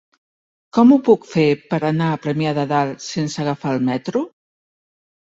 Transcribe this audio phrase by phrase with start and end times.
[0.77, 1.45] Com ho puc fer
[1.75, 4.29] per anar a Premià de Dalt sense agafar el metro?